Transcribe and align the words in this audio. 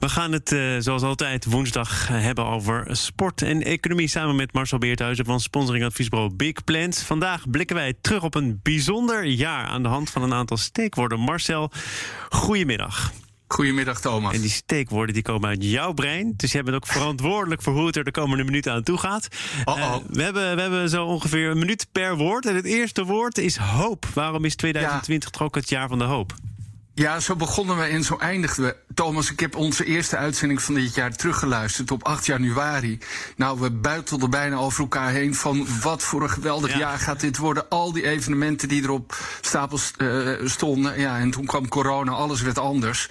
We 0.00 0.08
gaan 0.08 0.32
het 0.32 0.52
uh, 0.52 0.76
zoals 0.78 1.02
altijd 1.02 1.44
woensdag 1.44 2.08
hebben 2.08 2.46
over 2.46 2.96
sport 2.96 3.42
en 3.42 3.62
economie 3.62 4.08
samen 4.08 4.36
met 4.36 4.52
Marcel 4.52 4.78
Beerthuizen 4.78 5.24
van 5.24 5.40
sponsoringadviesbureau 5.40 6.34
Big 6.34 6.64
Plans. 6.64 7.02
Vandaag 7.02 7.50
blikken 7.50 7.76
wij 7.76 7.94
terug 8.00 8.22
op 8.22 8.34
een 8.34 8.60
bijzonder 8.62 9.24
jaar 9.24 9.66
aan 9.66 9.82
de 9.82 9.88
hand 9.88 10.10
van 10.10 10.22
een 10.22 10.34
aantal 10.34 10.56
steekwoorden. 10.56 11.20
Marcel, 11.20 11.70
goedemiddag. 12.28 13.12
Goedemiddag, 13.46 14.00
Thomas. 14.00 14.34
En 14.34 14.40
die 14.40 14.50
steekwoorden 14.50 15.14
die 15.14 15.22
komen 15.22 15.48
uit 15.48 15.64
jouw 15.64 15.92
brein. 15.92 16.34
Dus 16.36 16.52
jij 16.52 16.62
bent 16.62 16.76
ook 16.76 16.86
verantwoordelijk 16.86 17.62
voor 17.62 17.72
hoe 17.72 17.86
het 17.86 17.96
er 17.96 18.04
de 18.04 18.10
komende 18.10 18.44
minuten 18.44 18.72
aan 18.72 18.82
toe 18.82 18.98
gaat. 18.98 19.28
-oh. 19.64 19.78
uh, 19.78 19.94
we, 20.08 20.22
hebben, 20.22 20.54
we 20.54 20.60
hebben 20.60 20.88
zo 20.88 21.06
ongeveer 21.06 21.50
een 21.50 21.58
minuut 21.58 21.86
per 21.92 22.16
woord. 22.16 22.46
En 22.46 22.54
het 22.54 22.64
eerste 22.64 23.04
woord 23.04 23.38
is 23.38 23.56
hoop. 23.56 24.06
Waarom 24.14 24.44
is 24.44 24.56
2020 24.56 25.28
ja. 25.28 25.38
toch 25.38 25.46
ook 25.46 25.54
het 25.54 25.68
jaar 25.68 25.88
van 25.88 25.98
de 25.98 26.04
hoop? 26.04 26.34
Ja, 26.94 27.20
zo 27.20 27.36
begonnen 27.36 27.76
we 27.76 27.82
en 27.82 28.04
zo 28.04 28.16
eindigden 28.16 28.64
we. 28.64 28.76
Thomas, 28.94 29.30
ik 29.30 29.40
heb 29.40 29.56
onze 29.56 29.84
eerste 29.84 30.16
uitzending 30.16 30.62
van 30.62 30.74
dit 30.74 30.94
jaar 30.94 31.16
teruggeluisterd 31.16 31.90
op 31.90 32.04
8 32.04 32.26
januari. 32.26 32.98
Nou, 33.36 33.60
we 33.60 33.70
buitelden 33.70 34.30
bijna 34.30 34.56
over 34.56 34.80
elkaar 34.80 35.10
heen 35.10 35.34
van 35.34 35.66
wat 35.82 36.02
voor 36.02 36.22
een 36.22 36.30
geweldig 36.30 36.72
ja. 36.72 36.78
jaar 36.78 36.98
gaat 36.98 37.20
dit 37.20 37.36
worden. 37.36 37.68
Al 37.68 37.92
die 37.92 38.06
evenementen 38.06 38.68
die 38.68 38.82
er 38.82 38.90
op 38.90 39.18
stapels 39.40 39.92
uh, 39.98 40.38
stonden. 40.44 41.00
Ja, 41.00 41.18
en 41.18 41.30
toen 41.30 41.46
kwam 41.46 41.68
corona, 41.68 42.12
alles 42.12 42.40
werd 42.40 42.58
anders. 42.58 43.08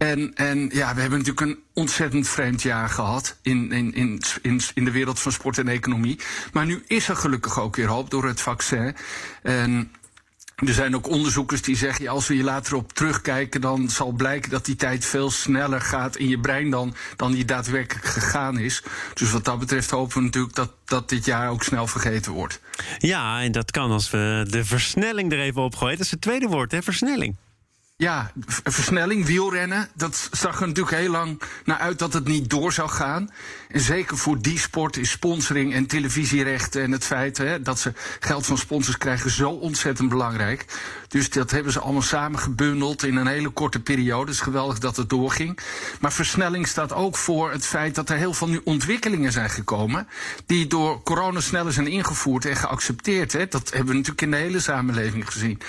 En, 0.00 0.34
en 0.34 0.70
ja, 0.72 0.94
we 0.94 1.00
hebben 1.00 1.18
natuurlijk 1.18 1.46
een 1.46 1.58
ontzettend 1.74 2.28
vreemd 2.28 2.62
jaar 2.62 2.88
gehad 2.88 3.36
in, 3.42 3.72
in, 3.72 3.94
in, 3.94 4.22
in, 4.42 4.60
in 4.74 4.84
de 4.84 4.90
wereld 4.90 5.20
van 5.20 5.32
sport 5.32 5.58
en 5.58 5.68
economie. 5.68 6.20
Maar 6.52 6.66
nu 6.66 6.82
is 6.86 7.08
er 7.08 7.16
gelukkig 7.16 7.60
ook 7.60 7.76
weer 7.76 7.88
hoop 7.88 8.10
door 8.10 8.24
het 8.26 8.40
vaccin. 8.40 8.96
En 9.42 9.92
er 10.66 10.74
zijn 10.74 10.94
ook 10.94 11.08
onderzoekers 11.08 11.62
die 11.62 11.76
zeggen, 11.76 12.08
als 12.08 12.28
we 12.28 12.34
hier 12.34 12.44
later 12.44 12.74
op 12.74 12.92
terugkijken, 12.92 13.60
dan 13.60 13.88
zal 13.88 14.12
blijken 14.12 14.50
dat 14.50 14.64
die 14.64 14.76
tijd 14.76 15.04
veel 15.04 15.30
sneller 15.30 15.80
gaat 15.80 16.16
in 16.16 16.28
je 16.28 16.38
brein 16.38 16.70
dan, 16.70 16.94
dan 17.16 17.32
die 17.32 17.44
daadwerkelijk 17.44 18.06
gegaan 18.06 18.58
is. 18.58 18.82
Dus 19.14 19.30
wat 19.30 19.44
dat 19.44 19.58
betreft 19.58 19.90
hopen 19.90 20.16
we 20.16 20.22
natuurlijk 20.22 20.54
dat, 20.54 20.72
dat 20.84 21.08
dit 21.08 21.24
jaar 21.24 21.50
ook 21.50 21.62
snel 21.62 21.86
vergeten 21.86 22.32
wordt. 22.32 22.60
Ja, 22.98 23.42
en 23.42 23.52
dat 23.52 23.70
kan 23.70 23.90
als 23.90 24.10
we 24.10 24.46
de 24.48 24.64
versnelling 24.64 25.32
er 25.32 25.40
even 25.40 25.62
op 25.62 25.76
gooien. 25.76 25.96
Dat 25.96 26.04
is 26.04 26.10
het 26.10 26.20
tweede 26.20 26.46
woord, 26.46 26.72
hè, 26.72 26.82
versnelling. 26.82 27.36
Ja, 28.00 28.32
versnelling, 28.64 29.26
wielrennen. 29.26 29.88
Dat 29.94 30.28
zag 30.30 30.60
er 30.60 30.66
natuurlijk 30.66 30.96
heel 30.96 31.10
lang 31.10 31.42
naar 31.64 31.78
uit 31.78 31.98
dat 31.98 32.12
het 32.12 32.28
niet 32.28 32.50
door 32.50 32.72
zou 32.72 32.88
gaan. 32.88 33.30
En 33.68 33.80
zeker 33.80 34.16
voor 34.16 34.40
die 34.40 34.58
sport 34.58 34.96
is 34.96 35.10
sponsoring 35.10 35.74
en 35.74 35.86
televisierechten 35.86 36.82
en 36.82 36.92
het 36.92 37.04
feit 37.04 37.38
hè, 37.38 37.62
dat 37.62 37.78
ze 37.78 37.92
geld 38.20 38.46
van 38.46 38.58
sponsors 38.58 38.98
krijgen 38.98 39.30
zo 39.30 39.50
ontzettend 39.50 40.08
belangrijk. 40.08 40.64
Dus 41.08 41.30
dat 41.30 41.50
hebben 41.50 41.72
ze 41.72 41.80
allemaal 41.80 42.02
samen 42.02 42.38
gebundeld 42.38 43.02
in 43.02 43.16
een 43.16 43.26
hele 43.26 43.48
korte 43.48 43.80
periode. 43.80 44.24
Het 44.26 44.34
is 44.34 44.40
geweldig 44.40 44.78
dat 44.78 44.96
het 44.96 45.10
doorging. 45.10 45.58
Maar 46.00 46.12
versnelling 46.12 46.68
staat 46.68 46.92
ook 46.92 47.16
voor 47.16 47.52
het 47.52 47.66
feit 47.66 47.94
dat 47.94 48.10
er 48.10 48.16
heel 48.16 48.34
veel 48.34 48.48
nu 48.48 48.60
ontwikkelingen 48.64 49.32
zijn 49.32 49.50
gekomen. 49.50 50.08
die 50.46 50.66
door 50.66 51.02
corona 51.02 51.40
sneller 51.40 51.72
zijn 51.72 51.86
ingevoerd 51.86 52.44
en 52.44 52.56
geaccepteerd. 52.56 53.32
Hè. 53.32 53.48
Dat 53.48 53.70
hebben 53.70 53.88
we 53.88 53.94
natuurlijk 53.94 54.22
in 54.22 54.30
de 54.30 54.36
hele 54.36 54.60
samenleving 54.60 55.30
gezien. 55.32 55.60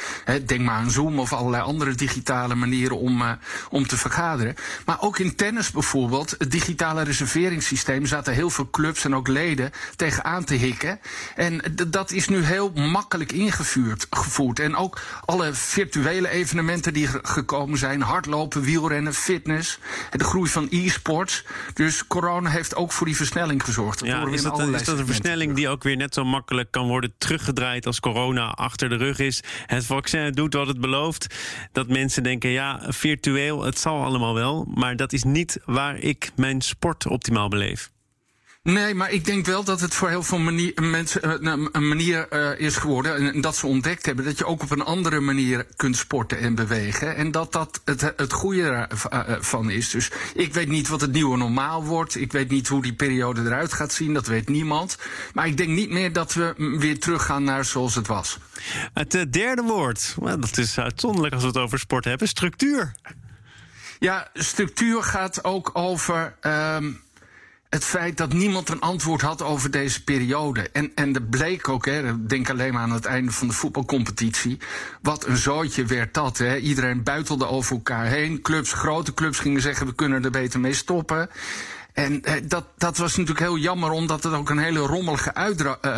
Denk 0.46 0.62
maar 0.62 0.76
aan 0.76 0.92
Zoom 0.92 1.20
of 1.20 1.34
allerlei 1.34 1.64
andere 1.64 1.96
digitale 1.96 2.20
manieren 2.55 2.97
om, 2.97 3.22
uh, 3.22 3.31
om 3.69 3.88
te 3.88 3.97
vergaderen. 3.97 4.55
Maar 4.86 5.02
ook 5.02 5.19
in 5.19 5.36
tennis 5.36 5.72
bijvoorbeeld, 5.72 6.36
het 6.38 6.52
digitale 6.52 7.03
reserveringssysteem, 7.03 8.06
zaten 8.06 8.34
heel 8.34 8.50
veel 8.50 8.69
clubs 8.69 9.06
en 9.06 9.16
ook 9.16 9.28
leden 9.28 9.72
tegenaan 9.96 10.44
te 10.44 10.53
hikken. 10.53 11.00
En 11.35 11.62
dat 11.88 12.12
is 12.12 12.28
nu 12.28 12.44
heel 12.44 12.72
makkelijk 12.72 13.31
ingevoerd. 13.31 14.07
Gevoerd. 14.09 14.59
En 14.59 14.75
ook 14.75 15.01
alle 15.25 15.53
virtuele 15.53 16.29
evenementen 16.29 16.94
die 16.94 17.07
gekomen 17.22 17.78
zijn: 17.78 18.01
hardlopen, 18.01 18.62
wielrennen, 18.62 19.13
fitness, 19.13 19.79
de 20.12 20.23
groei 20.23 20.50
van 20.50 20.67
e-sports. 20.69 21.46
Dus 21.73 22.07
corona 22.07 22.50
heeft 22.50 22.75
ook 22.75 22.91
voor 22.91 23.06
die 23.06 23.16
versnelling 23.16 23.63
gezorgd. 23.63 24.00
Dat 24.00 24.07
ja, 24.07 24.28
is, 24.28 24.41
dat, 24.41 24.59
is 24.59 24.84
dat 24.84 25.00
een 25.00 25.06
versnelling 25.06 25.56
die 25.56 25.69
ook 25.69 25.84
weer 25.84 25.96
net 25.96 26.13
zo 26.13 26.23
makkelijk 26.23 26.72
kan 26.72 26.88
worden 26.88 27.13
teruggedraaid 27.17 27.85
als 27.85 28.00
corona 28.00 28.47
achter 28.47 28.90
de 28.90 28.96
rug 28.96 29.19
is? 29.19 29.44
Het 29.66 29.85
vaccin 29.85 30.31
doet 30.31 30.53
wat 30.53 30.67
het 30.67 30.81
belooft. 30.81 31.35
Dat 31.72 31.88
mensen 31.88 32.10
denken: 32.19 32.49
ja, 32.49 32.81
virtueel, 32.88 33.63
het 33.63 33.79
zal 33.79 34.03
allemaal 34.03 34.33
wel. 34.33 34.66
Maar 34.73 34.95
dat 34.95 35.13
is 35.13 35.23
niet 35.23 35.59
waar 35.66 35.97
ik 35.97 36.31
mijn 36.35 36.61
sport 36.61 37.07
optimaal 37.07 37.49
beleef. 37.49 37.91
Nee, 38.63 38.95
maar 38.95 39.11
ik 39.11 39.25
denk 39.25 39.45
wel 39.45 39.63
dat 39.63 39.81
het 39.81 39.94
voor 39.94 40.09
heel 40.09 40.23
veel 40.23 40.38
manier, 40.38 40.73
mensen 40.81 41.44
uh, 41.44 41.67
een 41.72 41.88
manier 41.88 42.27
uh, 42.33 42.59
is 42.59 42.77
geworden. 42.77 43.33
En 43.33 43.41
dat 43.41 43.55
ze 43.55 43.67
ontdekt 43.67 44.05
hebben 44.05 44.25
dat 44.25 44.38
je 44.38 44.45
ook 44.45 44.61
op 44.61 44.72
een 44.72 44.83
andere 44.83 45.19
manier 45.19 45.66
kunt 45.75 45.97
sporten 45.97 46.39
en 46.39 46.55
bewegen. 46.55 47.16
En 47.16 47.31
dat 47.31 47.51
dat 47.51 47.81
het, 47.85 48.13
het 48.16 48.33
goede 48.33 48.88
ervan 49.09 49.69
is. 49.69 49.89
Dus 49.89 50.11
ik 50.33 50.53
weet 50.53 50.67
niet 50.67 50.88
wat 50.88 51.01
het 51.01 51.11
nieuwe 51.11 51.38
normaal 51.38 51.83
wordt. 51.83 52.16
Ik 52.16 52.31
weet 52.31 52.49
niet 52.49 52.67
hoe 52.67 52.81
die 52.81 52.94
periode 52.94 53.41
eruit 53.41 53.73
gaat 53.73 53.94
zien. 53.94 54.13
Dat 54.13 54.27
weet 54.27 54.49
niemand. 54.49 54.97
Maar 55.33 55.47
ik 55.47 55.57
denk 55.57 55.69
niet 55.69 55.89
meer 55.89 56.13
dat 56.13 56.33
we 56.33 56.53
weer 56.79 56.99
teruggaan 56.99 57.43
naar 57.43 57.66
zoals 57.66 57.95
het 57.95 58.07
was. 58.07 58.38
Het 58.93 59.33
derde 59.33 59.61
woord, 59.61 60.16
dat 60.19 60.57
is 60.57 60.79
uitzonderlijk 60.79 61.33
als 61.33 61.43
we 61.43 61.49
het 61.49 61.57
over 61.57 61.79
sport 61.79 62.05
hebben: 62.05 62.28
structuur. 62.28 62.93
Ja, 63.99 64.29
structuur 64.33 65.03
gaat 65.03 65.43
ook 65.43 65.69
over. 65.73 66.35
Um, 66.41 67.01
het 67.72 67.84
feit 67.84 68.18
dat 68.18 68.34
niemand 68.34 68.70
een 68.70 68.80
antwoord 68.80 69.22
had 69.22 69.42
over 69.42 69.72
deze 69.72 70.04
periode. 70.04 70.70
En, 70.70 70.92
en 70.96 71.12
dat 71.12 71.30
bleek 71.30 71.70
ook, 71.70 71.86
hè, 71.86 72.26
denk 72.26 72.50
alleen 72.50 72.74
maar 72.74 72.82
aan 72.82 72.92
het 72.92 73.06
einde 73.06 73.32
van 73.32 73.48
de 73.48 73.54
voetbalcompetitie. 73.54 74.58
Wat 75.02 75.26
een 75.26 75.38
zootje 75.38 75.86
werd 75.86 76.14
dat. 76.14 76.38
Hè. 76.38 76.58
Iedereen 76.58 77.04
buitelde 77.04 77.48
over 77.48 77.76
elkaar 77.76 78.06
heen. 78.06 78.42
Clubs, 78.42 78.74
grote 78.74 79.14
clubs 79.14 79.40
gingen 79.40 79.62
zeggen: 79.62 79.88
we 79.88 79.96
kunnen 79.96 80.24
er 80.24 80.32
beter 80.32 80.59
mee 80.59 80.74
stoppen. 80.74 81.30
En 81.94 82.24
eh, 82.24 82.34
dat, 82.44 82.66
dat 82.78 82.97
was 82.97 83.12
natuurlijk 83.12 83.40
heel 83.40 83.57
jammer, 83.57 83.91
omdat 83.91 84.24
het 84.24 84.34
ook 84.34 84.50
een 84.50 84.57
hele 84.57 84.79
rommelige 84.79 85.34
uitdra- 85.34 85.78
uh, 85.81 85.91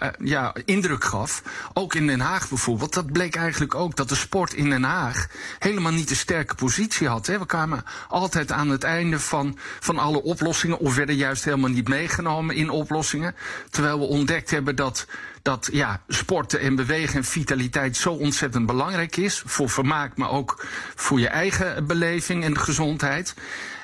uh, 0.00 0.08
ja, 0.18 0.54
indruk 0.64 1.04
gaf. 1.04 1.42
Ook 1.72 1.94
in 1.94 2.06
Den 2.06 2.20
Haag 2.20 2.48
bijvoorbeeld. 2.48 2.94
Dat 2.94 3.12
bleek 3.12 3.36
eigenlijk 3.36 3.74
ook 3.74 3.96
dat 3.96 4.08
de 4.08 4.14
sport 4.14 4.54
in 4.54 4.70
Den 4.70 4.82
Haag 4.82 5.26
helemaal 5.58 5.92
niet 5.92 6.10
een 6.10 6.16
sterke 6.16 6.54
positie 6.54 7.08
had. 7.08 7.26
Hè. 7.26 7.38
We 7.38 7.46
kwamen 7.46 7.84
altijd 8.08 8.52
aan 8.52 8.68
het 8.68 8.84
einde 8.84 9.20
van, 9.20 9.58
van 9.80 9.98
alle 9.98 10.22
oplossingen, 10.22 10.78
of 10.78 10.94
werden 10.94 11.16
juist 11.16 11.44
helemaal 11.44 11.70
niet 11.70 11.88
meegenomen 11.88 12.56
in 12.56 12.70
oplossingen. 12.70 13.34
Terwijl 13.70 13.98
we 13.98 14.04
ontdekt 14.04 14.50
hebben 14.50 14.76
dat 14.76 15.06
dat 15.44 15.68
ja, 15.72 16.02
sporten 16.08 16.60
en 16.60 16.74
bewegen 16.74 17.16
en 17.16 17.24
vitaliteit 17.24 17.96
zo 17.96 18.12
ontzettend 18.12 18.66
belangrijk 18.66 19.16
is. 19.16 19.42
Voor 19.46 19.70
vermaak, 19.70 20.16
maar 20.16 20.30
ook 20.30 20.66
voor 20.94 21.20
je 21.20 21.28
eigen 21.28 21.86
beleving 21.86 22.44
en 22.44 22.58
gezondheid. 22.58 23.34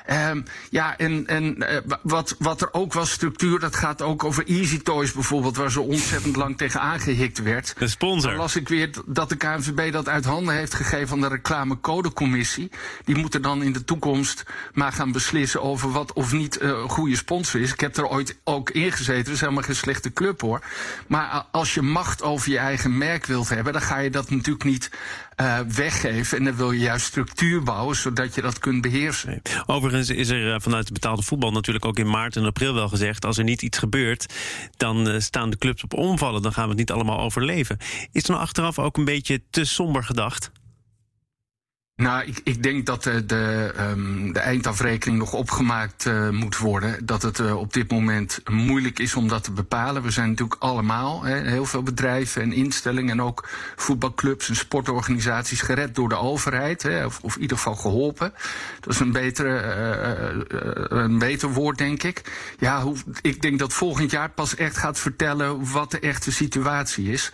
Um, 0.09 0.43
ja, 0.69 0.97
en, 0.97 1.27
en 1.27 1.55
uh, 1.57 1.77
wat, 2.01 2.35
wat 2.39 2.61
er 2.61 2.69
ook 2.71 2.93
was, 2.93 3.11
structuur, 3.11 3.59
dat 3.59 3.75
gaat 3.75 4.01
ook 4.01 4.23
over 4.23 4.47
Easy 4.47 4.81
Toys 4.81 5.11
bijvoorbeeld, 5.11 5.55
waar 5.55 5.71
zo 5.71 5.81
ontzettend 5.81 6.35
lang 6.35 6.57
tegen 6.57 6.79
aangehikt 6.79 7.41
werd. 7.41 7.73
De 7.77 7.87
sponsor. 7.87 8.29
Dan 8.29 8.39
las 8.39 8.55
ik 8.55 8.69
weer 8.69 8.89
dat 9.05 9.29
de 9.29 9.35
KNVB 9.35 9.91
dat 9.91 10.09
uit 10.09 10.25
handen 10.25 10.55
heeft 10.55 10.73
gegeven 10.73 11.13
aan 11.15 11.21
de 11.21 11.27
reclamecodecommissie. 11.27 12.71
Die 13.05 13.17
moeten 13.17 13.41
dan 13.41 13.63
in 13.63 13.73
de 13.73 13.83
toekomst 13.83 14.43
maar 14.73 14.91
gaan 14.91 15.11
beslissen 15.11 15.61
over 15.61 15.91
wat 15.91 16.13
of 16.13 16.31
niet 16.31 16.61
uh, 16.61 16.69
een 16.69 16.89
goede 16.89 17.15
sponsor 17.15 17.61
is. 17.61 17.73
Ik 17.73 17.79
heb 17.79 17.97
er 17.97 18.07
ooit 18.07 18.37
ook 18.43 18.69
in 18.69 18.91
gezeten, 18.91 19.23
dat 19.23 19.33
is 19.33 19.39
helemaal 19.39 19.63
geen 19.63 19.75
slechte 19.75 20.13
club 20.13 20.41
hoor. 20.41 20.61
Maar 21.07 21.45
als 21.51 21.73
je 21.73 21.81
macht 21.81 22.23
over 22.23 22.51
je 22.51 22.57
eigen 22.57 22.97
merk 22.97 23.25
wilt 23.25 23.49
hebben, 23.49 23.73
dan 23.73 23.81
ga 23.81 23.97
je 23.97 24.09
dat 24.09 24.29
natuurlijk 24.29 24.63
niet 24.65 24.91
uh, 25.41 25.59
weggeven. 25.59 26.37
En 26.37 26.43
dan 26.43 26.55
wil 26.55 26.71
je 26.71 26.79
juist 26.79 27.05
structuur 27.05 27.63
bouwen, 27.63 27.95
zodat 27.95 28.35
je 28.35 28.41
dat 28.41 28.59
kunt 28.59 28.81
beheersen. 28.81 29.41
Overigens 29.65 30.09
is 30.09 30.29
er 30.29 30.61
vanuit 30.61 30.83
het 30.83 30.93
betaalde 30.93 31.21
voetbal 31.21 31.51
natuurlijk 31.51 31.85
ook 31.85 31.99
in 31.99 32.09
maart 32.09 32.35
en 32.35 32.45
april 32.45 32.73
wel 32.73 32.89
gezegd... 32.89 33.25
als 33.25 33.37
er 33.37 33.43
niet 33.43 33.61
iets 33.61 33.77
gebeurt, 33.77 34.33
dan 34.77 35.07
uh, 35.07 35.19
staan 35.19 35.49
de 35.49 35.57
clubs 35.57 35.83
op 35.83 35.93
omvallen. 35.93 36.41
Dan 36.41 36.53
gaan 36.53 36.63
we 36.63 36.69
het 36.69 36.79
niet 36.79 36.91
allemaal 36.91 37.19
overleven. 37.19 37.77
Is 38.11 38.23
er 38.23 38.29
nou 38.29 38.41
achteraf 38.41 38.79
ook 38.79 38.97
een 38.97 39.05
beetje 39.05 39.41
te 39.49 39.65
somber 39.65 40.03
gedacht? 40.03 40.51
Nou, 42.01 42.23
ik, 42.25 42.41
ik 42.43 42.63
denk 42.63 42.85
dat 42.85 43.03
de, 43.03 43.25
de, 43.25 43.73
um, 43.79 44.33
de 44.33 44.39
eindafrekening 44.39 45.19
nog 45.19 45.33
opgemaakt 45.33 46.05
uh, 46.05 46.29
moet 46.29 46.57
worden. 46.57 47.05
Dat 47.05 47.21
het 47.21 47.39
uh, 47.39 47.57
op 47.57 47.73
dit 47.73 47.91
moment 47.91 48.41
moeilijk 48.49 48.99
is 48.99 49.15
om 49.15 49.27
dat 49.27 49.43
te 49.43 49.51
bepalen. 49.51 50.01
We 50.01 50.11
zijn 50.11 50.29
natuurlijk 50.29 50.61
allemaal, 50.61 51.23
hè, 51.23 51.49
heel 51.49 51.65
veel 51.65 51.83
bedrijven 51.83 52.41
en 52.41 52.53
instellingen... 52.53 53.11
en 53.11 53.21
ook 53.21 53.49
voetbalclubs 53.75 54.49
en 54.49 54.55
sportorganisaties 54.55 55.61
gered 55.61 55.95
door 55.95 56.09
de 56.09 56.17
overheid. 56.17 56.83
Hè, 56.83 57.05
of, 57.05 57.19
of 57.21 57.35
in 57.35 57.41
ieder 57.41 57.57
geval 57.57 57.75
geholpen. 57.75 58.33
Dat 58.79 58.93
is 58.93 58.99
een, 58.99 59.11
betere, 59.11 60.43
uh, 60.49 61.01
een 61.01 61.19
beter 61.19 61.49
woord, 61.49 61.77
denk 61.77 62.03
ik. 62.03 62.21
Ja, 62.59 62.81
hoe, 62.81 62.95
ik 63.21 63.41
denk 63.41 63.59
dat 63.59 63.73
volgend 63.73 64.11
jaar 64.11 64.29
pas 64.29 64.55
echt 64.55 64.77
gaat 64.77 64.99
vertellen 64.99 65.71
wat 65.71 65.91
de 65.91 65.99
echte 65.99 66.31
situatie 66.31 67.11
is. 67.11 67.31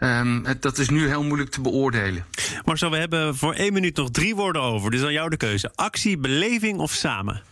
Um, 0.00 0.44
dat 0.60 0.78
is 0.78 0.88
nu 0.88 1.06
heel 1.06 1.24
moeilijk 1.24 1.50
te 1.50 1.60
beoordelen. 1.60 2.24
Marcel, 2.64 2.90
we 2.90 2.96
hebben 2.96 3.36
voor 3.36 3.54
één 3.54 3.72
minuut 3.72 3.96
nog 3.96 4.10
drie 4.10 4.34
woorden 4.34 4.62
over. 4.62 4.90
Dus 4.90 5.02
aan 5.02 5.12
jou 5.12 5.30
de 5.30 5.36
keuze. 5.36 5.72
Actie, 5.74 6.18
beleving 6.18 6.78
of 6.78 6.92
samen? 6.92 7.42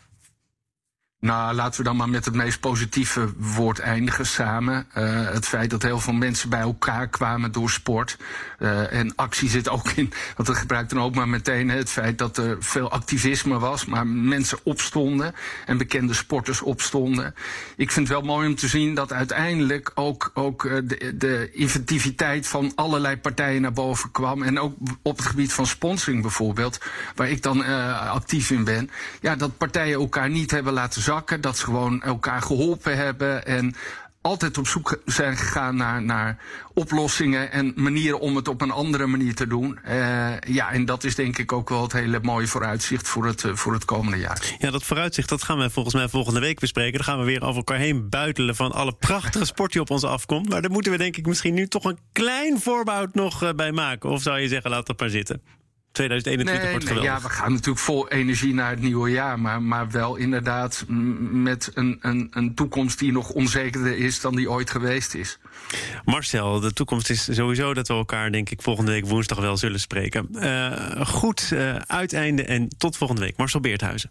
Nou, 1.25 1.55
laten 1.55 1.79
we 1.79 1.87
dan 1.87 1.97
maar 1.97 2.09
met 2.09 2.25
het 2.25 2.35
meest 2.35 2.61
positieve 2.61 3.33
woord 3.37 3.79
eindigen 3.79 4.27
samen. 4.27 4.87
Uh, 4.99 5.31
het 5.31 5.47
feit 5.47 5.71
dat 5.71 5.83
heel 5.83 5.99
veel 5.99 6.13
mensen 6.13 6.49
bij 6.49 6.61
elkaar 6.61 7.09
kwamen 7.09 7.53
door 7.53 7.71
sport. 7.71 8.17
Uh, 8.59 8.93
en 8.93 9.15
actie 9.15 9.49
zit 9.49 9.69
ook 9.69 9.89
in, 9.91 10.13
want 10.37 10.49
dat 10.49 10.57
gebruikt 10.57 10.91
dan 10.91 11.01
ook 11.01 11.15
maar 11.15 11.29
meteen 11.29 11.69
het 11.69 11.91
feit 11.91 12.19
dat 12.19 12.37
er 12.37 12.57
veel 12.61 12.91
activisme 12.91 13.59
was, 13.59 13.85
maar 13.85 14.07
mensen 14.07 14.59
opstonden 14.63 15.35
en 15.67 15.79
bekende 15.79 16.15
sporters 16.15 16.61
opstonden. 16.61 17.35
Ik 17.77 17.91
vind 17.91 18.09
het 18.09 18.17
wel 18.17 18.27
mooi 18.27 18.49
om 18.49 18.55
te 18.55 18.69
zien 18.69 18.95
dat 18.95 19.13
uiteindelijk 19.13 19.91
ook, 19.95 20.31
ook 20.35 20.65
uh, 20.65 20.79
de, 20.85 21.17
de 21.17 21.51
inventiviteit 21.53 22.47
van 22.47 22.73
allerlei 22.75 23.17
partijen 23.17 23.63
naar 23.63 23.73
boven 23.73 24.11
kwam. 24.11 24.43
En 24.43 24.59
ook 24.59 24.77
op 25.03 25.17
het 25.17 25.27
gebied 25.27 25.53
van 25.53 25.67
sponsoring 25.67 26.23
bijvoorbeeld, 26.23 26.81
waar 27.15 27.31
ik 27.31 27.43
dan 27.43 27.65
actief 28.11 28.51
in 28.51 28.65
ben. 28.65 28.91
Ja, 29.21 29.37
dat 29.37 29.57
partijen 29.57 30.01
elkaar 30.01 30.31
niet 30.31 30.51
hebben 30.51 30.73
laten 30.73 31.03
zakken 31.03 31.13
dat 31.41 31.59
ze 31.59 31.65
gewoon 31.65 32.03
elkaar 32.03 32.43
geholpen 32.43 32.97
hebben 32.97 33.47
en 33.47 33.75
altijd 34.25 34.59
op 34.59 34.67
zoek 34.67 35.01
zijn 35.05 35.37
gegaan 35.37 35.77
naar, 35.77 36.03
naar 36.03 36.39
oplossingen 36.75 37.53
en 37.53 37.73
manieren 37.77 38.21
om 38.21 38.37
het 38.37 38.49
op 38.49 38.61
een 38.61 38.71
andere 38.71 39.07
manier 39.07 39.35
te 39.35 39.47
doen. 39.47 39.79
Uh, 39.89 40.39
ja, 40.41 40.73
en 40.73 40.85
dat 40.85 41.05
is 41.05 41.15
denk 41.15 41.39
ik 41.39 41.53
ook 41.53 41.69
wel 41.69 41.83
het 41.83 41.93
hele 41.93 42.19
mooie 42.23 42.47
vooruitzicht 42.47 43.09
voor 43.09 43.27
het, 43.27 43.43
uh, 43.43 43.55
voor 43.55 43.73
het 43.73 43.85
komende 43.85 44.19
jaar. 44.19 44.57
Ja, 44.59 44.71
dat 44.71 44.85
vooruitzicht 44.85 45.29
dat 45.29 45.43
gaan 45.43 45.59
we 45.59 45.71
volgens 45.71 45.95
mij 45.95 46.09
volgende 46.09 46.41
week 46.41 46.61
bespreken. 46.61 46.93
Dan 46.93 47.05
gaan 47.05 47.19
we 47.19 47.25
weer 47.25 47.43
over 47.43 47.57
elkaar 47.57 47.79
heen 47.79 48.09
buitelen 48.09 48.57
van 48.57 48.73
alle 48.73 48.93
prachtige 48.93 49.45
sport 49.45 49.73
die 49.73 49.81
op 49.81 49.91
ons 49.91 50.05
afkomt. 50.05 50.49
Maar 50.49 50.63
daar 50.63 50.71
moeten 50.71 50.93
we 50.93 50.99
denk 50.99 51.17
ik 51.17 51.27
misschien 51.27 51.55
nu 51.55 51.67
toch 51.67 51.85
een 51.85 51.99
klein 52.13 52.61
voorbouw 52.61 53.07
nog 53.13 53.43
uh, 53.43 53.51
bij 53.53 53.73
maken. 53.73 54.11
Of 54.11 54.23
zou 54.23 54.41
je 54.41 54.49
zeggen, 54.49 54.71
laat 54.71 54.87
dat 54.87 55.01
maar 55.01 55.11
zitten? 55.11 55.43
2021 55.95 56.63
nee, 56.63 56.71
wordt 56.71 56.85
nee, 56.85 56.95
geweldig. 56.95 57.23
Ja, 57.23 57.29
we 57.29 57.35
gaan 57.35 57.53
natuurlijk 57.53 57.79
vol 57.79 58.09
energie 58.09 58.55
naar 58.55 58.71
het 58.71 58.81
nieuwe 58.81 59.11
jaar. 59.11 59.41
Maar, 59.41 59.63
maar 59.63 59.91
wel 59.91 60.17
inderdaad 60.17 60.85
met 60.89 61.71
een, 61.75 61.99
een, 62.01 62.29
een 62.31 62.55
toekomst 62.55 62.99
die 62.99 63.13
nog 63.13 63.31
onzekerder 63.31 63.97
is 63.99 64.21
dan 64.21 64.37
die 64.37 64.51
ooit 64.51 64.71
geweest 64.71 65.15
is. 65.15 65.39
Marcel, 66.05 66.61
de 66.61 66.73
toekomst 66.73 67.11
is 67.11 67.35
sowieso 67.35 67.75
dat 67.75 67.89
we 67.89 67.95
elkaar, 67.95 68.33
denk 68.33 68.51
ik, 68.51 68.63
volgende 68.63 68.91
week 68.91 69.07
woensdag 69.07 69.39
wel 69.39 69.57
zullen 69.57 69.81
spreken. 69.81 70.29
Uh, 70.33 71.07
goed 71.07 71.51
uh, 71.53 71.75
uiteinde 71.75 72.45
en 72.45 72.69
tot 72.79 72.97
volgende 72.97 73.23
week. 73.23 73.37
Marcel 73.37 73.61
Beerthuizen. 73.61 74.11